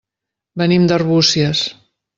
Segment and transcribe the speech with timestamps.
[0.63, 1.65] Venim d'Arbúcies.